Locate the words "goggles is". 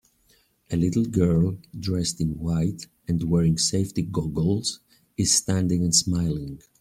4.01-5.31